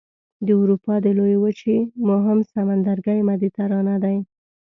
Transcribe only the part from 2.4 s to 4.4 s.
سمندرګی مدیترانه دی.